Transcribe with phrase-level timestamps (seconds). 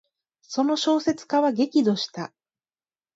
[0.41, 2.33] その小説家は激怒した。